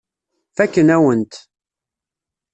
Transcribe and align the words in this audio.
Fakken-awen-t. 0.55 1.33